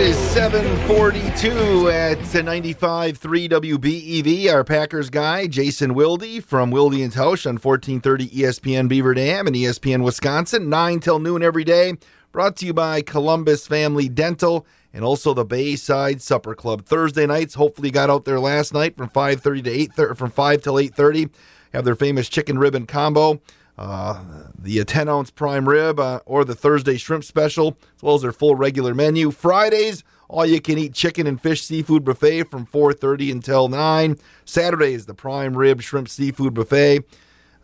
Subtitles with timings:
[0.00, 3.18] It is 742 at 95.3
[3.50, 4.50] WBEV.
[4.50, 9.54] Our Packers guy, Jason Wilde from Wilde and Tausch on 1430 ESPN Beaver Dam and
[9.54, 11.98] ESPN Wisconsin, 9 till noon every day.
[12.32, 14.64] Brought to you by Columbus Family Dental
[14.94, 16.86] and also the Bayside Supper Club.
[16.86, 20.74] Thursday nights, hopefully got out there last night from 5.30 to 8.30, from 5 till
[20.74, 21.30] 8.30.
[21.72, 23.40] Have their famous chicken ribbon combo.
[23.78, 24.22] Uh,
[24.58, 28.32] the 10 ounce prime rib uh, or the Thursday shrimp special, as well as their
[28.32, 29.30] full regular menu.
[29.30, 34.18] Fridays, all you can eat chicken and fish seafood buffet from 4:30 until 9.
[34.44, 37.04] Saturdays, the prime rib shrimp seafood buffet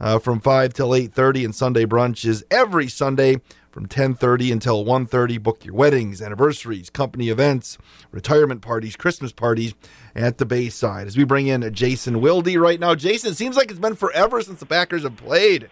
[0.00, 3.40] uh, from 5 till 8:30, and Sunday brunch is every Sunday
[3.76, 5.36] from 10:30 until 1:30.
[5.36, 7.76] Book your weddings, anniversaries, company events,
[8.10, 9.74] retirement parties, Christmas parties
[10.14, 11.06] at the Bayside.
[11.06, 12.94] As we bring in Jason Wilde right now.
[12.94, 15.68] Jason, it seems like it's been forever since the Packers have played.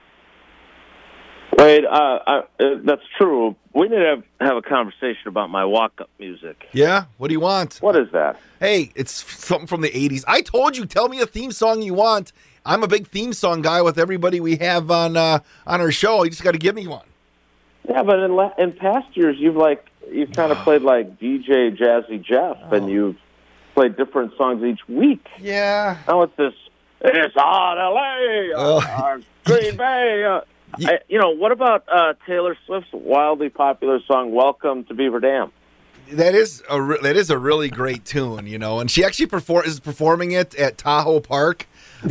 [1.56, 3.56] Wait, uh, I, uh, that's true.
[3.72, 6.68] We need to have, have a conversation about my walk-up music.
[6.72, 7.06] Yeah?
[7.16, 7.78] What do you want?
[7.78, 8.38] What is that?
[8.60, 10.24] Hey, it's something from the 80s.
[10.28, 12.32] I told you, tell me a theme song you want.
[12.66, 16.24] I'm a big theme song guy with everybody we have on uh, on our show.
[16.24, 17.04] You just got to give me one.
[17.88, 21.76] Yeah, but in, la- in past years, you've like you've kind of played like DJ
[21.76, 23.16] Jazzy Jeff, and you've
[23.74, 25.26] played different songs each week.
[25.38, 25.98] Yeah.
[26.08, 26.54] Now it's this.
[27.02, 28.78] It's on LA, Oh.
[28.78, 30.24] uh, Green Bay.
[30.24, 30.40] Uh,
[30.86, 35.52] I, you know, what about uh, Taylor Swift's wildly popular song "Welcome to Beaver Dam"?
[36.12, 38.80] That is a re- that is a really great tune, you know.
[38.80, 41.66] And she actually perform is performing it at Tahoe Park.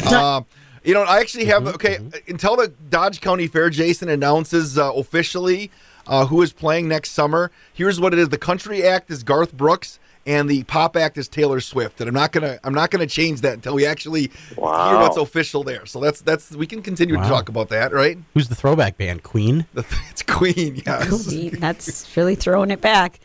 [0.05, 0.41] Uh,
[0.84, 3.70] you know, I actually have okay until the Dodge County Fair.
[3.70, 5.72] Jason announces uh, officially
[6.08, 7.52] uh, who is playing next summer.
[7.73, 11.28] Here's what it is: the country act is Garth Brooks, and the pop act is
[11.28, 12.02] Taylor Swift.
[12.02, 15.64] And I'm not gonna I'm not gonna change that until we actually hear what's official
[15.64, 15.86] there.
[15.86, 18.17] So that's that's we can continue to talk about that, right?
[18.34, 19.23] Who's the throwback band?
[19.23, 19.66] Queen?
[19.73, 21.28] The, it's Queen, yes.
[21.28, 23.20] Queen, That's really throwing it back.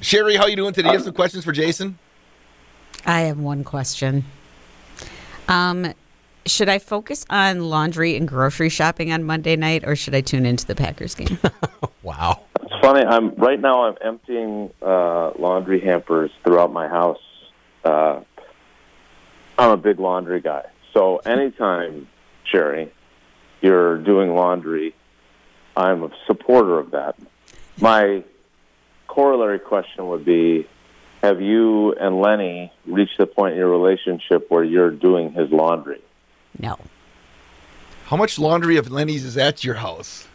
[0.00, 0.88] Sherry, how you doing today?
[0.88, 1.98] You have some questions for Jason?
[3.06, 4.24] I have one question.
[5.50, 5.92] Um,
[6.46, 10.46] should I focus on laundry and grocery shopping on Monday night, or should I tune
[10.46, 11.38] into the Packers game?
[12.02, 12.40] Wow.
[12.62, 13.04] It's funny.
[13.04, 13.84] I'm right now.
[13.84, 17.20] I'm emptying uh, laundry hampers throughout my house.
[17.84, 18.20] Uh,
[19.58, 22.08] I'm a big laundry guy, so anytime,
[22.44, 22.90] Sherry,
[23.60, 24.94] you're doing laundry,
[25.76, 27.16] I'm a supporter of that.
[27.78, 28.24] My
[29.08, 30.66] corollary question would be:
[31.22, 36.00] Have you and Lenny reached the point in your relationship where you're doing his laundry?
[36.58, 36.78] no.
[38.06, 40.26] How much laundry of Lenny's is at your house?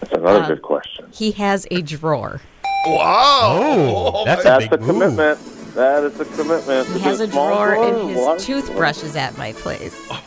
[0.00, 1.06] That's another Uh, good question.
[1.12, 2.42] He has a drawer.
[2.86, 3.58] Wow!
[3.62, 4.88] Oh, that's a That's big a move.
[5.16, 5.38] commitment.
[5.74, 6.88] That is a commitment.
[6.88, 7.84] He has a drawer drawer?
[8.02, 10.10] and his Large toothbrush is at my place.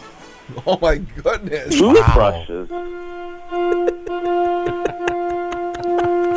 [0.68, 1.74] Oh my goodness!
[1.80, 2.70] Toothbrushes.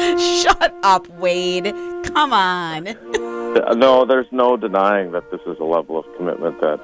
[0.42, 1.72] Shut up, Wade.
[2.04, 2.96] Come on.
[3.74, 6.78] No, there's no denying that this is a level of commitment that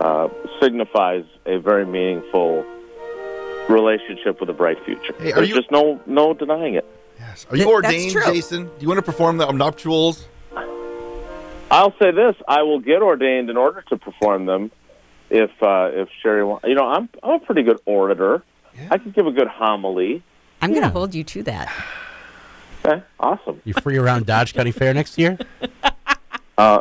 [0.00, 0.28] uh,
[0.60, 2.64] signifies a very meaningful
[3.68, 5.14] relationship with a bright future.
[5.18, 6.86] Hey, are there's you- just no no denying it.
[7.18, 7.44] Yes.
[7.50, 8.12] Are you Th- ordained.
[8.26, 8.66] Jason?
[8.66, 10.28] Do you want to perform the nuptials?
[11.72, 14.70] I'll say this: I will get ordained in order to perform them.
[15.28, 18.44] If uh, if Sherry, wa- you know, I'm I'm a pretty good orator.
[18.90, 20.22] I could give a good homily.
[20.60, 21.68] I'm going to hold you to that.
[22.84, 23.60] Okay, awesome.
[23.64, 25.38] You free around Dodge County Fair next year?
[26.58, 26.80] Uh,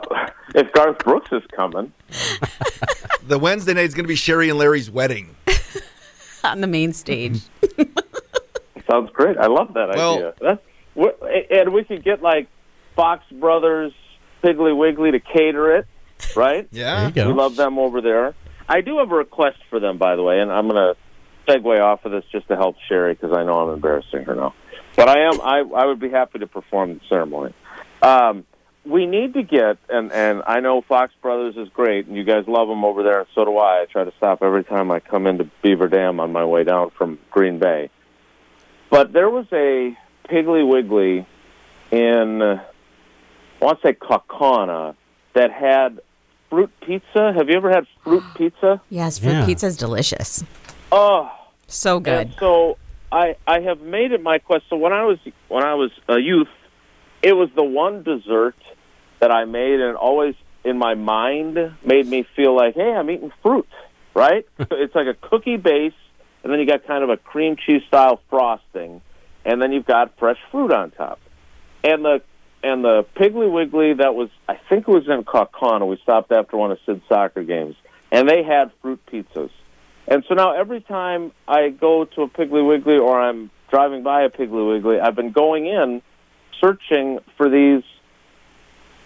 [0.54, 1.94] if Garth Brooks is coming,
[3.28, 5.34] The Wednesday night is going to be Sherry and Larry's wedding.
[6.44, 7.40] On the main stage.
[8.90, 9.38] Sounds great.
[9.38, 10.34] I love that Well- idea.
[10.42, 10.62] That's,
[10.94, 11.20] what-
[11.50, 12.48] and we could get like
[12.98, 13.94] Fox Brothers,
[14.44, 15.88] Piggly Wiggly to cater it,
[16.36, 16.68] right?
[16.72, 17.10] Yeah.
[17.10, 18.36] There you We love them over there.
[18.68, 21.82] I do have a request for them, by the way, and I'm going to segue
[21.82, 24.54] off of this just to help Sherry because I know I'm embarrassing her now.
[24.96, 25.42] But I am.
[25.42, 27.54] I I would be happy to perform the ceremony.
[28.02, 28.46] Um,
[28.86, 32.46] we need to get, and and I know Fox Brothers is great, and you guys
[32.48, 33.82] love them over there, and so do I.
[33.82, 36.90] I try to stop every time I come into Beaver Dam on my way down
[36.92, 37.90] from Green Bay.
[38.90, 39.96] But there was a
[40.28, 41.26] Piggly Wiggly
[41.92, 42.62] in, uh,
[43.62, 44.96] I want to say Kaukauna,
[45.34, 46.02] that had
[46.50, 47.32] fruit pizza.
[47.34, 48.82] Have you ever had fruit pizza?
[48.90, 49.48] Yes, fruit Yeah.
[49.68, 50.44] is delicious.
[50.92, 51.32] Oh,
[51.68, 52.28] So good.
[52.28, 52.78] and so
[53.12, 54.66] I I have made it my quest.
[54.70, 55.18] So when I was
[55.48, 56.48] when I was a youth,
[57.22, 58.56] it was the one dessert
[59.20, 63.32] that I made, and always in my mind made me feel like, hey, I'm eating
[63.42, 63.68] fruit,
[64.14, 64.48] right?
[64.60, 65.94] it's like a cookie base,
[66.44, 69.02] and then you got kind of a cream cheese style frosting,
[69.46, 71.20] and then you've got fresh fruit on top,
[71.84, 72.22] and the
[72.64, 75.88] and the Piggly Wiggly that was I think it was in Kaukauna.
[75.88, 77.76] We stopped after one of Sid's soccer games,
[78.12, 79.52] and they had fruit pizzas.
[80.12, 84.24] And so now every time I go to a Piggly Wiggly or I'm driving by
[84.24, 86.02] a Piggly Wiggly, I've been going in
[86.60, 87.82] searching for these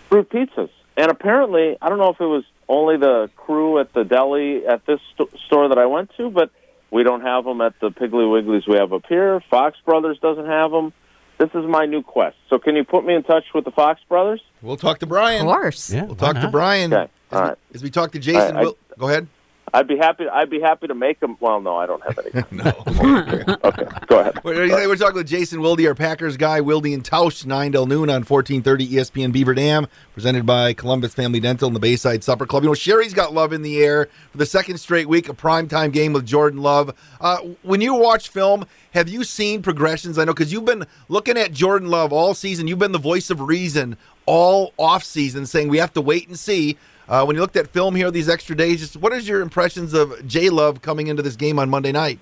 [0.09, 0.71] fruit pizzas.
[0.97, 4.83] And apparently, I don't know if it was only the crew at the deli at
[4.87, 6.49] this st- store that I went to, but
[6.89, 9.39] we don't have them at the Piggly Wigglies we have up here.
[9.51, 10.91] Fox Brothers doesn't have them.
[11.37, 12.37] This is my new quest.
[12.49, 14.41] So can you put me in touch with the Fox Brothers?
[14.63, 15.41] We'll talk to Brian.
[15.41, 15.61] Of Brian.
[15.61, 15.93] course.
[15.93, 16.47] Yeah, We'll why talk to?
[16.47, 16.91] Brian.
[16.93, 17.57] Okay, As, all we, right.
[17.75, 19.27] as we talk to Jason, I- I- Wil- go ahead.
[19.73, 20.27] I'd be happy.
[20.27, 21.37] I'd be happy to make them.
[21.39, 22.45] Well, no, I don't have any.
[22.51, 22.63] No.
[23.63, 24.39] okay, go ahead.
[24.43, 28.09] We're, we're talking with Jason Wilde, our Packers guy, Wilde and Tausch, 9 till noon
[28.09, 32.63] on 1430 ESPN Beaver Dam, presented by Columbus Family Dental and the Bayside Supper Club.
[32.63, 35.91] You know, Sherry's got love in the air for the second straight week, a primetime
[35.91, 36.95] game with Jordan Love.
[37.19, 40.17] Uh, when you watch film, have you seen progressions?
[40.17, 42.67] I know because you've been looking at Jordan Love all season.
[42.67, 46.39] You've been the voice of reason all off season, saying we have to wait and
[46.39, 46.77] see.
[47.07, 49.93] Uh, when you looked at film here these extra days, just what is your impressions
[49.93, 52.19] of J Love coming into this game on Monday night?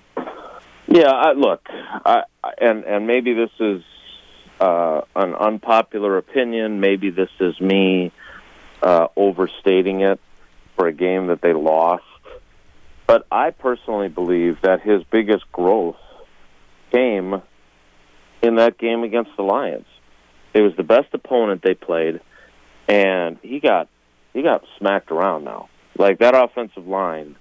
[0.86, 2.24] Yeah, I, look, I,
[2.60, 3.82] and and maybe this is
[4.60, 6.80] uh, an unpopular opinion.
[6.80, 8.12] Maybe this is me
[8.82, 10.20] uh, overstating it
[10.76, 12.04] for a game that they lost.
[13.06, 15.96] But I personally believe that his biggest growth
[16.90, 17.42] came
[18.42, 19.86] in that game against the Lions.
[20.52, 22.20] It was the best opponent they played,
[22.86, 23.88] and he got
[24.34, 25.70] he got smacked around now.
[25.96, 27.36] Like that offensive line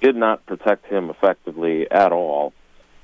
[0.00, 2.54] did not protect him effectively at all,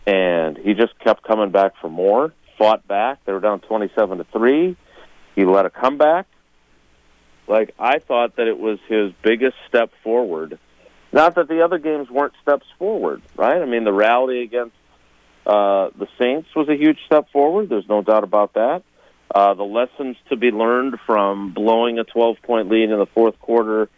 [0.07, 2.33] and he just kept coming back for more.
[2.57, 3.19] Fought back.
[3.25, 4.77] They were down twenty-seven to three.
[5.35, 6.27] He led a comeback.
[7.49, 10.59] Like I thought that it was his biggest step forward.
[11.13, 13.61] Not that the other games weren't steps forward, right?
[13.61, 14.77] I mean, the rally against
[15.47, 17.69] uh, the Saints was a huge step forward.
[17.69, 18.83] There's no doubt about that.
[19.35, 23.39] Uh, the lessons to be learned from blowing a 12 point lead in the fourth
[23.41, 23.89] quarter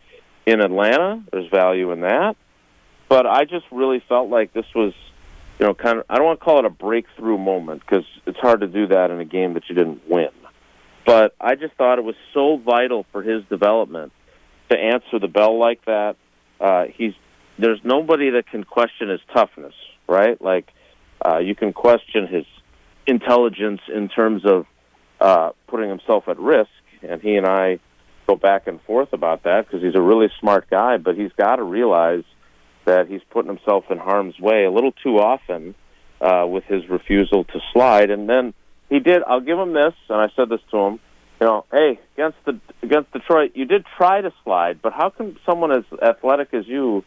[0.47, 2.37] in Atlanta, there's value in that.
[3.09, 4.93] But I just really felt like this was,
[5.59, 8.39] you know, kind of, I don't want to call it a breakthrough moment because it's
[8.39, 10.31] hard to do that in a game that you didn't win.
[11.05, 14.13] But I just thought it was so vital for his development
[14.71, 16.17] to answer the bell like that.
[16.61, 17.13] Uh, he's
[17.59, 19.75] there's nobody that can question his toughness,
[20.09, 20.41] right?
[20.41, 20.69] Like
[21.25, 22.47] uh, you can question his
[23.07, 24.67] intelligence in terms of
[25.25, 26.69] uh, putting himself at risk,
[27.03, 27.79] and he and I
[28.27, 31.57] go back and forth about that because he's a really smart guy, but he's got
[31.57, 32.25] to realize
[32.85, 35.75] that he's putting himself in harm's way a little too often
[36.21, 38.11] uh, with his refusal to slide.
[38.11, 38.53] And then
[38.91, 39.23] he did.
[39.27, 41.01] I'll give him this, and I said this to him.
[41.41, 45.39] You know, hey, against the against Detroit, you did try to slide, but how can
[45.47, 47.03] someone as athletic as you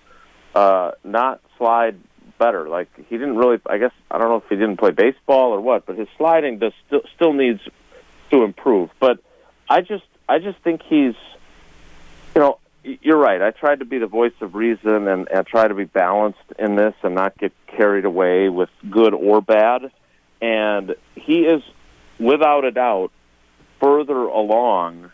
[0.55, 1.99] uh, not slide
[2.39, 2.67] better?
[2.67, 3.59] Like he didn't really.
[3.67, 6.57] I guess I don't know if he didn't play baseball or what, but his sliding
[6.57, 7.61] does still still needs
[8.31, 8.89] to improve.
[8.99, 9.19] But
[9.69, 11.15] I just I just think he's,
[12.35, 13.41] you know, you're right.
[13.41, 16.75] I tried to be the voice of reason and, and try to be balanced in
[16.75, 19.91] this and not get carried away with good or bad.
[20.41, 21.63] And he is,
[22.19, 23.11] without a doubt,
[23.81, 25.11] further along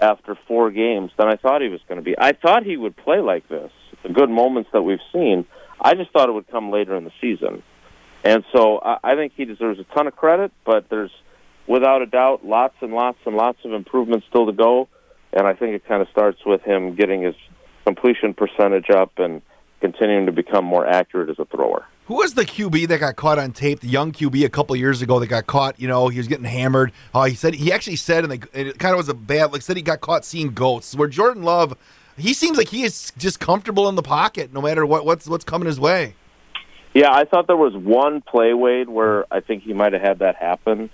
[0.00, 2.16] after four games than I thought he was going to be.
[2.18, 3.70] I thought he would play like this.
[4.02, 5.46] The good moments that we've seen,
[5.80, 7.62] I just thought it would come later in the season.
[8.24, 11.12] And so I, I think he deserves a ton of credit, but there's
[11.66, 14.88] without a doubt lots and lots and lots of improvements still to go.
[15.32, 17.34] And I think it kind of starts with him getting his
[17.84, 19.42] completion percentage up and
[19.80, 21.86] continuing to become more accurate as a thrower.
[22.06, 23.80] Who was the QB that got caught on tape?
[23.80, 25.78] The young QB a couple years ago that got caught.
[25.78, 26.92] You know, he was getting hammered.
[27.14, 29.52] Uh, he said he actually said, and, they, and it kind of was a bad.
[29.52, 30.96] Like said, he got caught seeing ghosts.
[30.96, 31.76] Where Jordan Love,
[32.16, 35.44] he seems like he is just comfortable in the pocket, no matter what what's what's
[35.44, 36.16] coming his way.
[36.94, 40.18] Yeah, I thought there was one play, Wade, where I think he might have had
[40.18, 40.90] that happen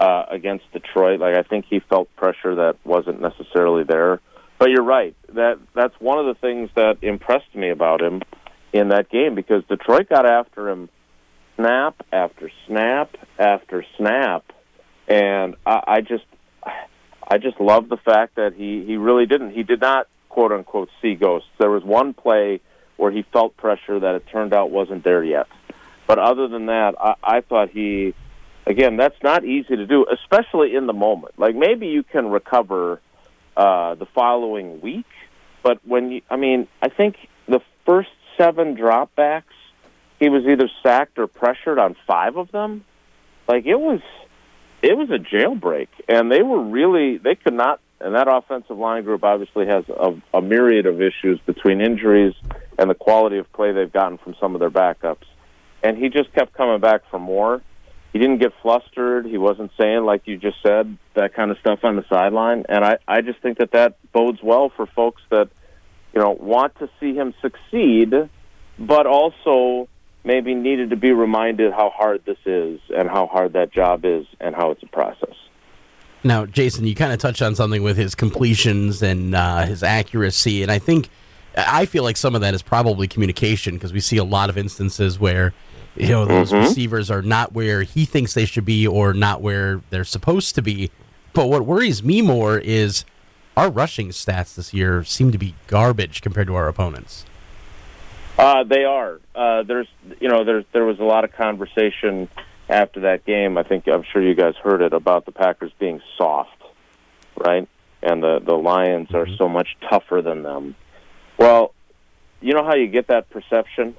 [0.00, 1.20] uh, against Detroit.
[1.20, 4.20] Like I think he felt pressure that wasn't necessarily there.
[4.58, 5.14] But you're right.
[5.34, 8.22] That that's one of the things that impressed me about him
[8.72, 10.88] in that game because Detroit got after him
[11.56, 14.44] snap after snap after snap,
[15.08, 16.24] and I, I just
[17.28, 19.50] I just love the fact that he he really didn't.
[19.50, 21.48] He did not quote unquote see ghosts.
[21.58, 22.60] There was one play
[22.96, 25.46] where he felt pressure that it turned out wasn't there yet.
[26.06, 28.14] But other than that, I, I thought he,
[28.66, 31.38] again, that's not easy to do, especially in the moment.
[31.38, 33.00] Like maybe you can recover
[33.56, 35.06] uh, the following week,
[35.62, 39.44] but when you, I mean, I think the first seven dropbacks,
[40.18, 42.84] he was either sacked or pressured on five of them.
[43.48, 44.00] Like it was,
[44.82, 47.80] it was a jailbreak, and they were really they could not.
[47.98, 52.34] And that offensive line group obviously has a, a myriad of issues between injuries
[52.78, 55.24] and the quality of play they've gotten from some of their backups.
[55.82, 57.62] And he just kept coming back for more.
[58.12, 59.26] He didn't get flustered.
[59.26, 62.64] He wasn't saying, like you just said, that kind of stuff on the sideline.
[62.68, 65.50] And I, I just think that that bodes well for folks that,
[66.14, 68.14] you know, want to see him succeed
[68.78, 69.88] but also
[70.24, 74.26] maybe needed to be reminded how hard this is and how hard that job is
[74.40, 75.34] and how it's a process.
[76.24, 80.62] Now, Jason, you kind of touched on something with his completions and uh, his accuracy,
[80.62, 81.08] and I think
[81.56, 84.58] I feel like some of that is probably communication because we see a lot of
[84.58, 85.54] instances where
[85.96, 89.80] you know those receivers are not where he thinks they should be or not where
[89.90, 90.90] they're supposed to be.
[91.32, 93.04] But what worries me more is
[93.56, 97.24] our rushing stats this year seem to be garbage compared to our opponents.
[98.38, 99.20] Uh, they are.
[99.34, 99.88] Uh, there's,
[100.20, 102.28] you know, there's there was a lot of conversation
[102.68, 103.56] after that game.
[103.56, 106.62] I think I'm sure you guys heard it about the Packers being soft,
[107.36, 107.68] right?
[108.02, 110.74] And the the Lions are so much tougher than them.
[111.38, 111.72] Well,
[112.40, 113.96] you know how you get that perception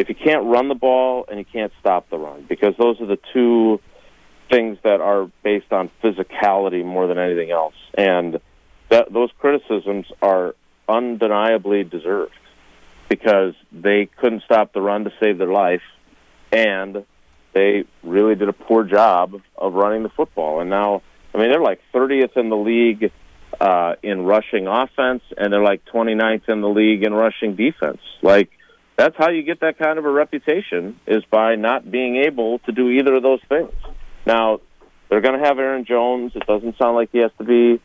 [0.00, 3.06] if you can't run the ball and you can't stop the run, because those are
[3.06, 3.80] the two
[4.50, 8.40] things that are based on physicality more than anything else, and
[8.88, 10.54] that those criticisms are
[10.88, 12.32] undeniably deserved
[13.10, 15.82] because they couldn't stop the run to save their life,
[16.50, 17.04] and
[17.52, 20.62] they really did a poor job of running the football.
[20.62, 21.02] And now,
[21.34, 23.12] I mean, they're like 30th in the league
[23.60, 28.00] uh, in rushing offense, and they're like 29th in the league in rushing defense.
[28.22, 28.50] Like,
[29.00, 32.72] that's how you get that kind of a reputation is by not being able to
[32.72, 33.72] do either of those things.
[34.26, 34.60] Now,
[35.08, 36.32] they're going to have Aaron Jones.
[36.34, 37.80] It doesn't sound like he has to be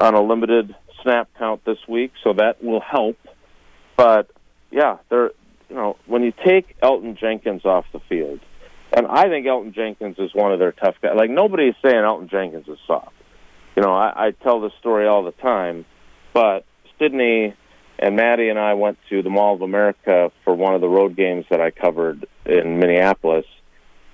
[0.00, 3.18] on a limited snap count this week, so that will help.
[3.94, 4.30] But
[4.70, 5.32] yeah, they're
[5.68, 8.40] you know when you take Elgton Jenkins off the field,
[8.90, 11.12] and I think Elgton Jenkins is one of their tough guys.
[11.14, 13.12] Like nobody is saying Elgton Jenkins is soft.
[13.76, 15.84] You know, I, I tell this story all the time,
[16.32, 16.64] but
[16.98, 17.54] Sydney
[17.98, 21.16] and Maddie and I went to the Mall of America for one of the road
[21.16, 23.46] games that I covered in Minneapolis,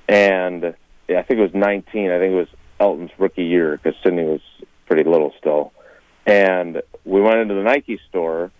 [0.08, 0.74] and
[1.08, 2.10] yeah, I think it was 19.
[2.10, 4.40] I think it was Elgton's rookie year because Sydney was
[4.86, 5.72] pretty little still,
[6.26, 8.50] and we went into the Nike store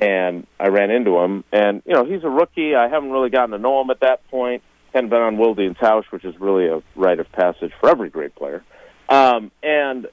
[0.00, 1.44] and I ran into him.
[1.52, 2.74] And you know, he's a rookie.
[2.74, 4.62] I haven't really gotten to know him at that point.
[4.92, 8.10] Hadn't been on Wilde and Tausch, which is really a rite of passage for every
[8.10, 8.62] great player.
[9.08, 10.06] Um, and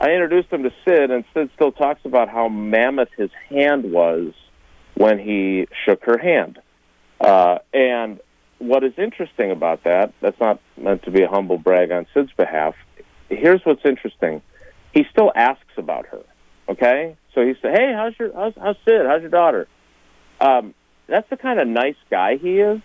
[0.00, 4.34] I introduced him to Sid, and Sid still talks about how mammoth his hand was
[4.94, 6.58] when he shook her hand.
[7.20, 8.20] Uh, and
[8.58, 12.32] what is interesting about that, that's not meant to be a humble brag on Sid's
[12.32, 12.74] behalf.
[13.28, 14.42] Here's what's interesting.
[14.92, 16.22] He still asks about her.
[16.68, 17.16] Okay?
[17.34, 19.06] So he said, "Hey, how's your how's, how's Sid?
[19.06, 19.68] How's your daughter?"
[20.40, 20.74] Um,
[21.06, 22.80] that's the kind of nice guy he is.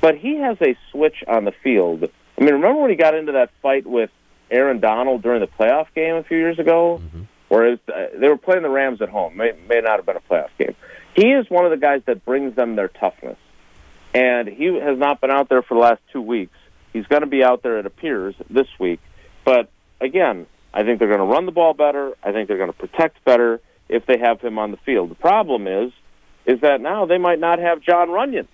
[0.00, 2.04] But he has a switch on the field.
[2.04, 4.10] I mean, remember when he got into that fight with
[4.54, 7.02] Aaron Donald during the playoff game a few years ago,
[7.48, 9.36] where it was, uh, they were playing the Rams at home.
[9.36, 10.74] May may not have been a playoff game.
[11.14, 13.38] He is one of the guys that brings them their toughness,
[14.14, 16.56] and he has not been out there for the last two weeks.
[16.92, 19.00] He's going to be out there, it appears, this week.
[19.44, 19.68] But
[20.00, 22.14] again, I think they're going to run the ball better.
[22.22, 25.10] I think they're going to protect better if they have him on the field.
[25.10, 25.92] The problem is,
[26.46, 28.46] is that now they might not have Jon Runyan,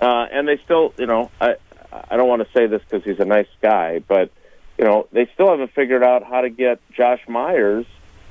[0.00, 1.56] uh, and they still, you know, I
[1.92, 4.30] I don't want to say this because he's a nice guy, but
[4.78, 7.86] you know, they still haven't figured out how to get Josh Myers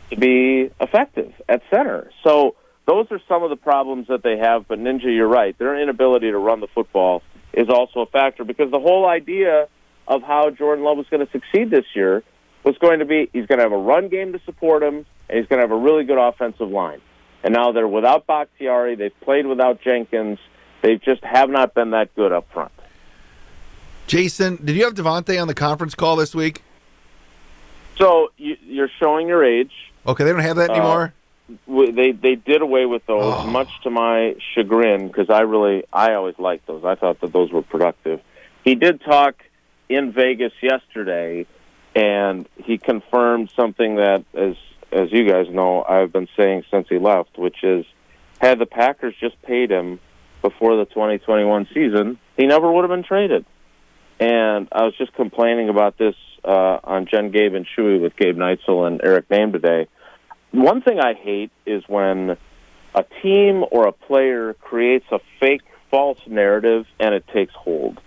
[0.10, 2.12] to be effective at center.
[2.24, 2.56] So
[2.88, 4.68] those are some of the problems that they have.
[4.68, 5.58] But Ninja, you're right.
[5.58, 7.22] Their inability to run the football
[7.54, 9.68] is also a factor because the whole idea
[10.08, 12.24] of how Jordan Love was going to succeed this year
[12.64, 15.38] was going to be he's going to have a run game to support him, and
[15.38, 17.00] he's going to have a really good offensive line.
[17.44, 18.96] And now they're without Bakhtiari.
[18.96, 20.40] They've played without Jenkins.
[20.82, 22.72] They just have not been that good up front.
[24.14, 26.64] Jason, did you have Davante on the conference call this week?
[28.00, 29.72] So you, you're showing your age.
[30.08, 31.14] Okay, they don't have that Uh, anymore.
[31.68, 33.46] W- They they did away with those, Oh.
[33.48, 36.84] much to my chagrin, because I really I always liked those.
[36.84, 38.20] I thought that those were productive.
[38.64, 39.36] He did talk
[39.90, 41.46] in Vegas yesterday,
[41.96, 44.56] and he confirmed something that, as
[44.92, 47.86] as you guys know, I've been saying since he left, which is,
[48.42, 50.00] had the Packers just paid him
[50.42, 53.46] before the 2021 season, he never would have been traded.
[54.20, 58.36] And I was just complaining about this uh, on Jen, Gabe, and Shuey with Gabe
[58.36, 59.88] Neitzel and Eric Name today.
[60.52, 62.38] One thing I hate is when
[62.96, 68.00] a team or a player creates a fake, false narrative and it takes hold.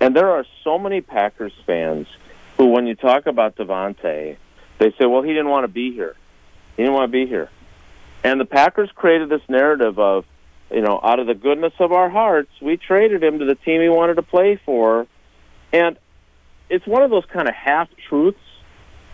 [0.00, 2.08] And there are so many Packers fans
[2.56, 4.36] who, when you talk about Davante,
[4.78, 6.16] they say, well, he didn't want to be here.
[6.76, 7.50] He didn't want to be here.
[8.24, 10.24] And the Packers created this narrative of,
[10.70, 13.80] you know, out of the goodness of our hearts, we traded him to the team
[13.80, 15.06] he wanted to play for.
[15.72, 15.98] And
[16.68, 18.38] it's one of those kind of half truths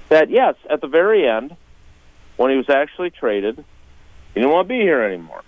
[0.08, 1.56] that, yes, at the very end,
[2.36, 3.56] when he was actually traded,
[4.34, 5.42] he didn't want to be here anymore.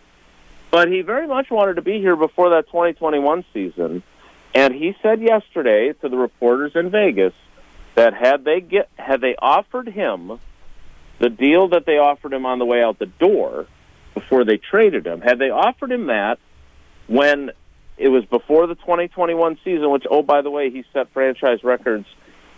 [0.70, 4.02] But he very much wanted to be here before that 2021 season.
[4.54, 7.34] And he said yesterday to the reporters in Vegas
[7.94, 10.38] that had they get had they offered him
[11.18, 13.66] the deal that they offered him on the way out the door
[14.14, 16.38] before they traded him, had they offered him that,
[17.06, 17.50] when
[18.00, 22.06] it was before the 2021 season, which, oh, by the way, he set franchise records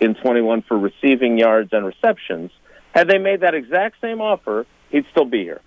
[0.01, 2.53] in 21 for receiving yards and receptions.
[2.95, 5.61] Had they made that exact same offer, he'd still be here.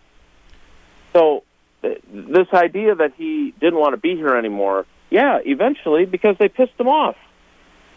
[1.14, 1.44] So,
[1.82, 6.80] this idea that he didn't want to be here anymore, yeah, eventually, because they pissed
[6.80, 7.18] him off.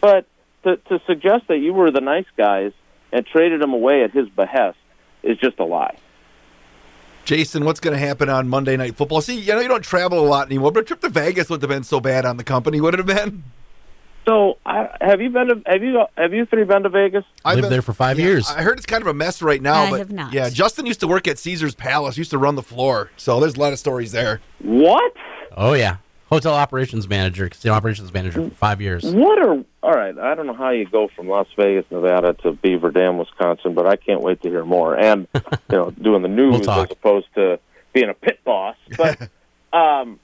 [0.00, 0.26] But
[0.64, 2.72] to, to suggest that you were the nice guys
[3.12, 4.78] and traded him away at his behest
[5.22, 5.96] is just a lie.
[7.28, 9.20] Jason, what's going to happen on Monday Night Football?
[9.20, 11.60] See, you know you don't travel a lot anymore, but a trip to Vegas wouldn't
[11.60, 13.44] have been so bad on the company, would it have been?
[14.24, 17.24] So, I, have you been to have you have you three been to Vegas?
[17.44, 18.50] I've Lived been- there for five yeah, years.
[18.50, 19.82] I heard it's kind of a mess right now.
[19.82, 20.32] I but have not.
[20.32, 23.56] Yeah, Justin used to work at Caesar's Palace, used to run the floor, so there's
[23.56, 24.40] a lot of stories there.
[24.60, 25.12] What?
[25.54, 25.96] Oh yeah,
[26.28, 29.04] hotel operations manager, casino operations manager for five years.
[29.04, 30.16] What are all right?
[30.18, 33.86] I don't know how you go from Las Vegas, Nevada, to Beaver Dam, Wisconsin, but
[33.86, 34.94] I can't wait to hear more.
[34.94, 37.58] And you know, doing the news We'll as opposed to
[37.92, 38.76] being a pit boss.
[38.96, 39.20] But
[39.72, 40.20] um,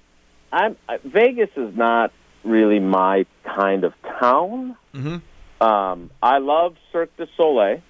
[0.53, 2.13] I'm I- Vegas is not
[2.45, 4.77] really my kind of town.
[4.95, 5.65] Mm-hmm.
[5.65, 7.81] Um, I love Cirque du Soleil.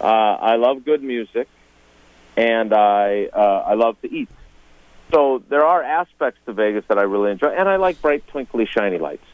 [0.00, 1.48] Uh, I love good music,
[2.36, 4.28] and I uh, I love to eat.
[5.12, 8.66] So there are aspects to Vegas that I really enjoy, and I like bright, twinkly,
[8.66, 9.24] shiny lights.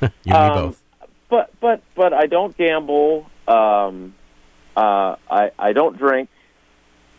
[0.24, 0.82] You Um, both.
[1.28, 3.26] But but but I don't gamble.
[3.46, 4.14] Um,
[4.76, 6.30] uh, I I don't drink.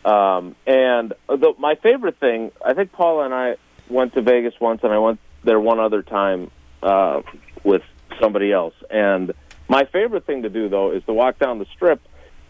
[0.04, 3.56] Um, and the, my favorite thing, I think Paula and I
[3.88, 6.50] went to Vegas once, and I went there one other time
[6.82, 7.22] uh,
[7.62, 7.82] with
[8.20, 8.74] somebody else.
[8.90, 9.32] And
[9.68, 12.00] my favorite thing to do though is to walk down the strip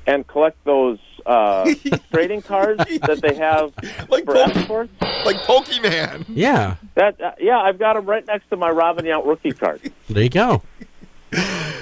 [0.07, 1.73] and collect those uh,
[2.13, 3.73] trading cards that they have
[4.09, 4.93] Like for Poke- exports.
[5.25, 6.25] like Pokemon.
[6.29, 9.81] Yeah, That uh, yeah, I've got them right next to my Robin Yount rookie card.
[10.09, 10.63] there you go.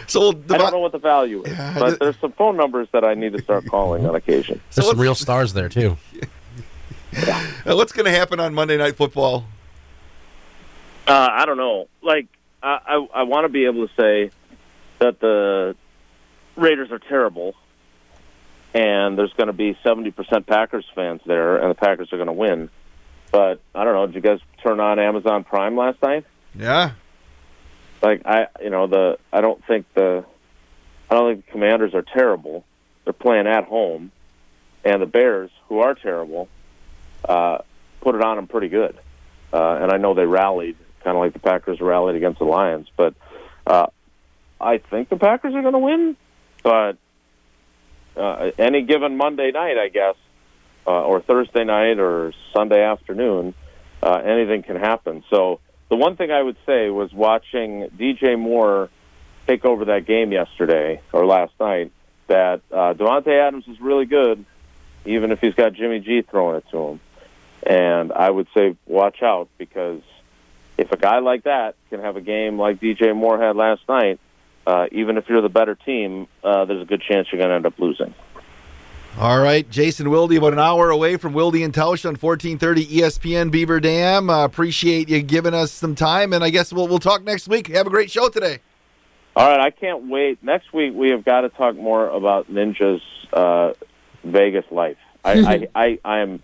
[0.07, 2.57] So the I don't know what the value is, Yeah, but the- there's some phone
[2.57, 4.61] numbers that I need to start calling on occasion.
[4.75, 5.97] There's So some real stars there too.
[7.17, 7.43] uh,
[7.75, 9.45] what's going to happen on Monday Night Football?
[11.07, 11.89] Uh, I don't know.
[12.03, 12.27] Like,
[12.63, 14.31] I I, I want to be able to say
[15.01, 15.75] that the
[16.57, 17.55] Raiders are terrible,
[18.75, 22.33] and there's going to be 70% Packers fans there, and the Packers are going to
[22.33, 22.71] win.
[23.33, 24.07] But I don't know.
[24.07, 26.25] Did you guys turn on Amazon Prime last night?
[26.55, 26.93] Yeah.
[28.03, 30.25] Like, I you know the I don't think the
[31.11, 32.65] I don't think the Commanders are terrible.
[33.05, 34.11] They're playing at home,
[34.85, 36.49] and the Bears, who are terrible,
[37.29, 37.59] uh,
[38.01, 38.99] put it on them pretty good.
[39.53, 42.89] Uh, and I know they rallied, kind of like the Packers rallied against the Lions.
[42.97, 43.15] But
[43.67, 43.87] uh,
[44.61, 46.17] I think the Packers are going to win.
[46.63, 46.97] But
[48.21, 50.17] uh, any given Monday night, I guess,
[50.87, 53.55] uh, or Thursday night, or Sunday afternoon,
[54.03, 55.25] uh, anything can happen.
[55.31, 58.91] So the one thing I would say was watching DJ Moore
[59.47, 61.93] take over that game yesterday or last night.
[62.29, 64.45] That uh, Davante Adams is really good,
[65.05, 67.01] even if he's got Jimmy G throwing it to him.
[67.65, 70.03] And I would say watch out because
[70.79, 74.21] if a guy like that can have a game like DJ Moore had last night,
[74.71, 77.57] uh, even if you're the better team, uh, there's a good chance you're going to
[77.57, 78.15] end up losing.
[79.19, 83.51] All right, Jason Wilde, about an hour away from Wilde and Tausch on 1430 ESPN
[83.51, 84.31] Beaver Dam.
[84.31, 87.67] Uh, appreciate you giving us some time, and I guess we'll, we'll talk next week.
[87.67, 88.61] Have a great show today.
[89.35, 90.43] All right, I can't wait.
[90.45, 93.03] Next week we have got to talk more about Ninja's
[93.33, 93.73] uh,
[94.23, 94.99] Vegas life.
[95.25, 95.33] I,
[95.75, 96.43] I, I, I am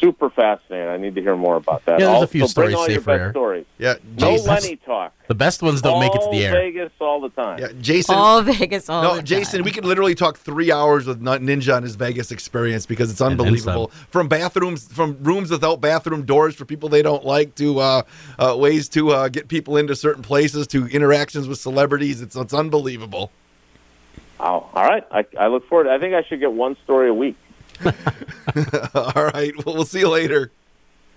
[0.00, 0.88] super fascinating.
[0.88, 1.98] I need to hear more about that.
[2.00, 3.30] Yeah, there's a few bring stories all your best air.
[3.32, 3.66] stories.
[3.78, 4.46] Yeah, No Jason.
[4.48, 5.12] Lenny talk.
[5.28, 6.60] The best ones don't make it to the All air.
[6.62, 7.58] Vegas all the time.
[7.58, 8.14] Yeah, Jason.
[8.14, 9.64] All Vegas, all no, the Jason, time.
[9.64, 13.32] we could literally talk three hours with Ninja on his Vegas experience because it's And
[13.38, 13.88] then unbelievable.
[14.10, 18.02] From bathrooms, from rooms without bathroom doors for people they don't like, to uh,
[18.38, 22.20] uh, ways to uh, get people into certain places, to interactions with celebrities.
[22.22, 23.32] It's it's unbelievable.
[24.38, 25.04] Oh, all right.
[25.10, 25.88] I, I look forward.
[25.88, 27.36] I think I should get one story a week.
[28.94, 30.50] All right, well, we'll see you later.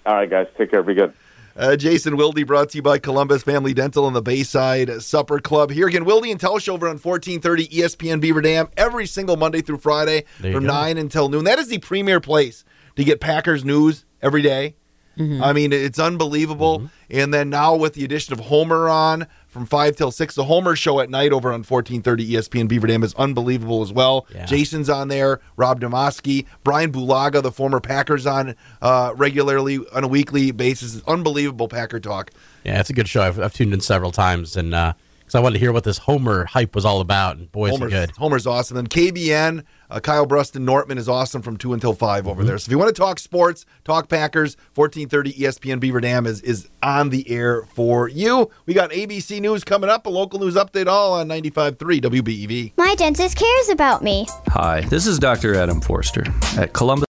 [0.05, 0.47] All right, guys.
[0.57, 0.83] Take care.
[0.83, 1.13] Be good.
[1.55, 5.71] Uh, Jason Wilde brought to you by Columbus Family Dental and the Bayside Supper Club.
[5.71, 9.79] Here again, Wilde and Tausch over on 1430 ESPN Beaver Dam every single Monday through
[9.79, 10.59] Friday from go.
[10.59, 11.43] 9 until noon.
[11.43, 12.63] That is the premier place
[12.95, 14.75] to get Packers news every day.
[15.19, 16.79] I mean, it's unbelievable.
[16.79, 16.87] Mm-hmm.
[17.09, 20.75] And then now with the addition of Homer on from 5 till 6, the Homer
[20.75, 24.27] show at night over on 1430 ESPN Beaver Dam is unbelievable as well.
[24.33, 24.45] Yeah.
[24.45, 30.07] Jason's on there, Rob Demovsky, Brian Bulaga, the former Packers on uh, regularly on a
[30.07, 31.01] weekly basis.
[31.07, 32.31] Unbelievable Packer talk.
[32.63, 33.23] Yeah, it's a good show.
[33.23, 34.73] I've, I've tuned in several times, and
[35.29, 37.75] because I wanted to hear what this Homer hype was all about, and boy, is
[37.75, 38.11] it Homer's, good.
[38.17, 38.77] Homer's awesome.
[38.77, 42.57] And KBN, uh, Kyle Bruston Nortman is awesome from 2 until 5 over there.
[42.57, 46.67] So if you want to talk sports, talk Packers, 1430 ESPN Beaver Dam is, is
[46.81, 48.49] on the air for you.
[48.65, 52.73] We got ABC News coming up, a local news update all on 95.3 WBEV.
[52.75, 54.25] My dentist cares about me.
[54.47, 55.53] Hi, this is Dr.
[55.53, 56.23] Adam Forster
[56.57, 57.05] at Columbus.